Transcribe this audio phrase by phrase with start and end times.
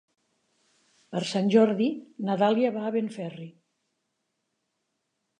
[1.15, 1.89] Per Sant Jordi
[2.29, 3.45] na Dàlia va a Benferri.